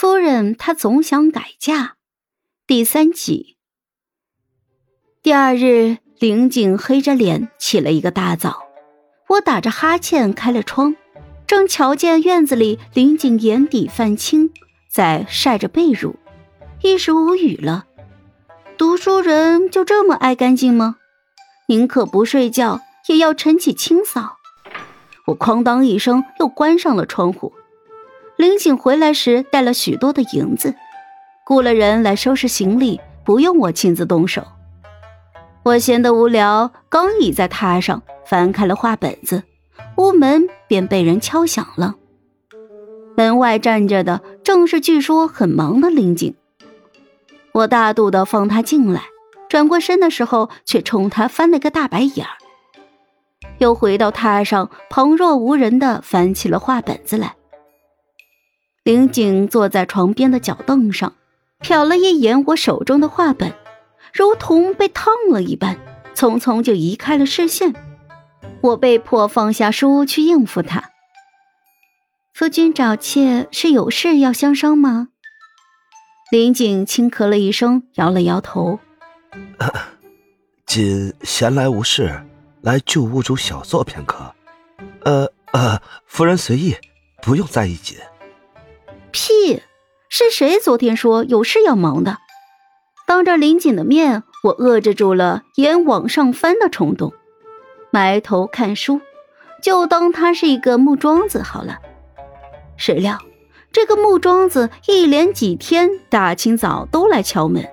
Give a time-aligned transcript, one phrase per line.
[0.00, 1.96] 夫人她总想改嫁。
[2.66, 3.58] 第三集。
[5.22, 8.62] 第二日，林景黑着脸起了一个大早，
[9.28, 10.96] 我打着哈欠开了窗，
[11.46, 14.50] 正瞧见院子里林景眼底泛青，
[14.90, 16.14] 在晒着被褥，
[16.80, 17.84] 一时无语了。
[18.78, 20.96] 读书人就这么爱干净吗？
[21.68, 24.38] 宁可不睡觉，也要晨起清扫。
[25.26, 27.52] 我哐当一声又关上了窗户。
[28.40, 30.74] 林景回来时带了许多的银子，
[31.44, 34.42] 雇了人来收拾行李，不用我亲自动手。
[35.62, 39.42] 我闲得无聊，刚倚在榻上翻开了画本子，
[39.98, 41.96] 屋门便被人敲响了。
[43.14, 46.34] 门外站着的正是据说很忙的林景。
[47.52, 49.02] 我大度的放他进来，
[49.50, 52.32] 转过身的时候，却冲他翻了个大白眼儿。
[53.58, 57.34] 又回到榻上，旁若无人的翻起了画本子来。
[58.90, 61.12] 林景坐在床边的脚凳上，
[61.62, 63.54] 瞟了一眼我手中的画本，
[64.12, 65.78] 如同被烫了一般，
[66.12, 67.72] 匆匆就移开了视线。
[68.60, 70.90] 我被迫放下书去应付他。
[72.34, 75.10] 夫君找妾是有事要相商吗？
[76.32, 78.80] 林景轻咳了一声，摇了摇头
[80.66, 82.26] ：“仅闲来无事，
[82.60, 84.34] 来旧屋中小坐片刻。
[85.04, 86.74] 呃呃，夫人随意，
[87.22, 87.96] 不用在意紧。”
[89.10, 89.62] 屁！
[90.08, 92.18] 是谁昨天说有事要忙的？
[93.06, 97.12] 当着林锦的面，我遏制住了眼往上翻的冲动，
[97.90, 99.00] 埋头看书，
[99.62, 101.78] 就当他是一个木桩子好了。
[102.76, 103.18] 谁料。
[103.72, 107.68] 这个木桩子一连几天大清早都来敲门，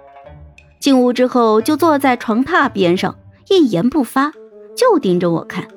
[0.80, 3.18] 进屋之后就坐在床榻边上，
[3.50, 4.32] 一言不发，
[4.76, 5.68] 就盯着我看。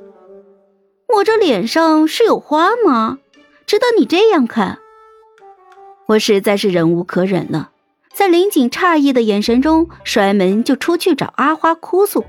[1.14, 3.16] 我这脸上是有花吗？
[3.66, 4.79] 值得你这样看？
[6.10, 7.70] 我实在是忍无可忍了，
[8.12, 12.24] 在林景诧异的眼神中，摔门就出去找阿花哭诉，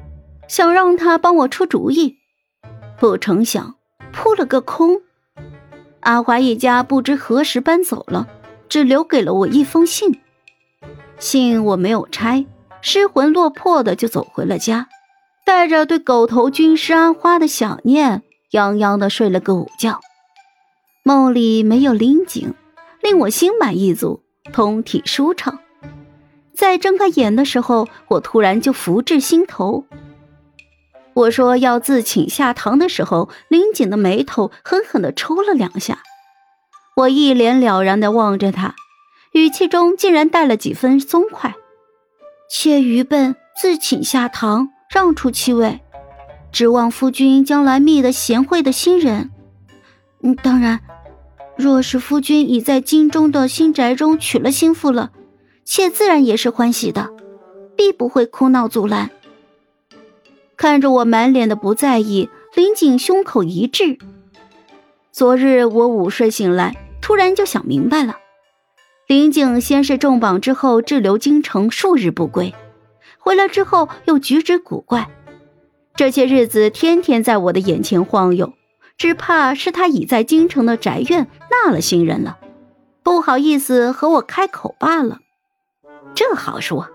[0.48, 2.18] 想让他帮我出主意，
[3.00, 3.74] 不成想
[4.12, 5.02] 扑了个空。
[6.02, 8.28] 阿华一家不知何时搬走了，
[8.70, 10.22] 只留给了我一封信。
[11.18, 12.46] 信我没有拆，
[12.82, 14.90] 失魂落魄的就走回了家，
[15.44, 18.22] 带着对狗头军师阿花的想念，
[18.52, 20.00] 泱泱的睡了个午觉。
[21.02, 22.54] 梦里没有林景，
[23.02, 25.60] 令我心满意足，通体舒畅。
[26.54, 29.86] 在睁开眼的时候，我突然就浮至心头。
[31.14, 36.00] 我说要自请下堂的时候，林景的眉头狠狠地抽了两下。
[36.98, 38.76] 我一脸了然地望着他，
[39.34, 41.56] 语气中竟然带了几分松快。
[42.50, 45.80] 妾愚笨，自请下堂，让出七位，
[46.52, 49.32] 指望夫君将来觅得贤惠的新人。
[50.22, 50.80] 嗯，当然，
[51.62, 55.12] 若是夫君已在京中的新宅中娶了新妇了，
[55.64, 57.12] 妾自然也是欢喜的，
[57.78, 59.12] 必不会哭闹阻拦。
[60.58, 64.00] 看着我满脸的不在意，林景胸口一滞。
[65.12, 68.18] 昨日我午睡醒来，突然就想明白了。
[69.08, 72.56] 林景先是中榜之后滞留京城数日不归，
[73.20, 75.08] 回来之后又举止古怪，
[75.96, 78.54] 这些日子天天在我的眼前晃悠，
[78.98, 82.40] 只怕是他已在京城的宅院纳了新人了，
[83.04, 85.20] 不好意思和我开口罢了。
[86.16, 86.90] 这好说，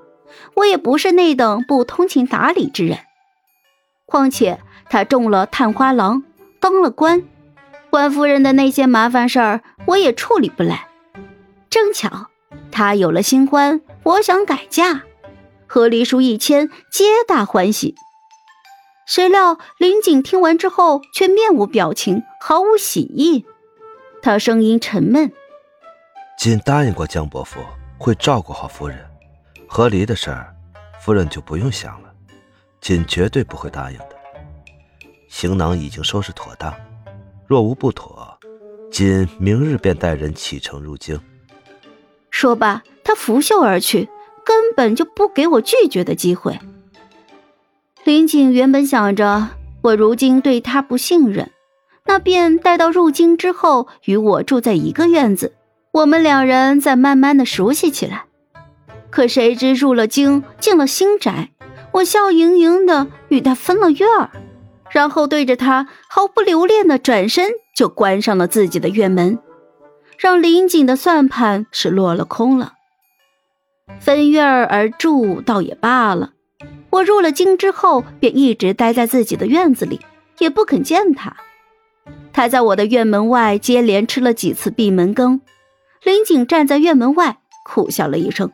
[0.55, 2.99] 我也不是那等不通情达理之人。
[4.07, 6.23] 况且他中了探花郎，
[6.61, 7.25] 当了官，
[7.91, 10.89] 官夫人的那些麻烦事儿，我也处理不来。
[11.69, 12.29] 正巧
[12.71, 15.03] 他有了新欢，我想改嫁，
[15.67, 17.95] 和离书一签，皆大欢喜。
[19.07, 23.45] 谁料林景听完之后，却面无表情，毫无喜意。
[24.27, 25.31] 他声音沉闷
[26.37, 27.61] ：“仅答应过江伯父
[27.97, 28.99] 会照顾好夫人，
[29.69, 30.53] 和离的事儿，
[31.01, 32.13] 夫人就不用想了。”
[32.83, 34.17] 锦绝对不会答应的。
[35.29, 36.75] 行囊已经收拾妥当，
[37.47, 38.37] 若无不妥，
[38.91, 41.21] 锦明日便带人启程入京。
[42.29, 44.09] 说罢，他拂袖而去，
[44.45, 46.59] 根本就不给我拒绝的机会。
[48.03, 49.51] 林景原本想着，
[49.83, 51.49] 我如今对他不信任，
[52.07, 55.55] 那便待到入京之后，与我住在一个院子，
[55.93, 58.25] 我们两人再慢慢的熟悉起来。
[59.11, 61.51] 可谁知入了京，进了新宅。
[61.93, 64.31] 我笑盈盈的与他分了院儿，
[64.91, 69.39] 然后对着他毫不留恋的转身就关上了自己的院门，
[70.19, 72.75] 让林景的算盘是落了空了。
[73.99, 76.33] 分院儿而住倒也罢了，
[76.91, 80.01] 我入了京之后便一直待在自己的院子里，
[80.39, 81.35] 也不肯见他。
[82.37, 85.41] 他在我的院门外接连吃了几次闭门羹，
[86.03, 88.53] 林景站在院门外，苦笑了一声。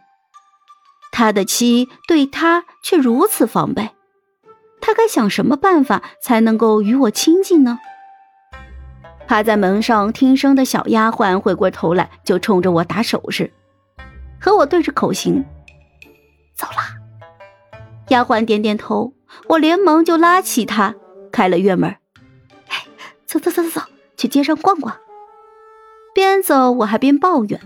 [1.10, 3.90] 他的妻对他却如此防备，
[4.80, 7.80] 他该想什么办法才能够与我亲近呢？
[9.26, 13.52] 趴在门上听声的小丫鬟回过头来，就冲着我打手势，
[14.40, 15.44] 和我对着口型。
[16.54, 16.94] 走啦。
[18.10, 19.12] 丫鬟点点头，
[19.48, 20.94] 我连忙就拉起她，
[21.32, 21.96] 开了院门。
[23.32, 23.80] 走走走走走，
[24.18, 24.98] 去街上逛逛。
[26.12, 27.58] 边走我还边抱怨：“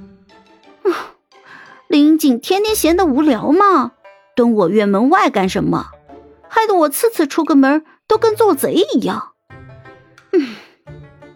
[0.84, 0.94] 嗯，
[1.88, 3.90] 林景天天闲得无聊嘛，
[4.36, 5.86] 蹲我院门外干什么？
[6.48, 9.32] 害得我次次出个门都跟做贼一样。
[10.32, 10.54] 嗯，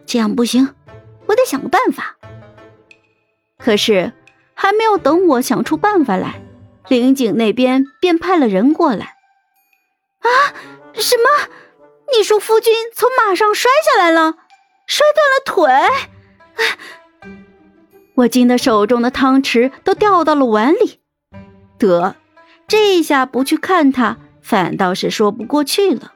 [0.06, 0.75] 这样不行，
[1.27, 2.17] 我得想个办法。
[3.59, 4.12] 可是
[4.55, 6.41] 还没有等我想出办法来。”
[6.88, 9.17] 林景那边便派了人过来。
[10.21, 10.55] 啊！
[10.94, 11.49] 什么？
[12.16, 14.34] 你说夫君从马上摔下来了，
[14.86, 15.70] 摔断了腿？
[18.14, 21.00] 我惊得手中的汤匙都掉到了碗里。
[21.78, 22.16] 得，
[22.68, 26.12] 这下不去看他，反倒是说不过去了。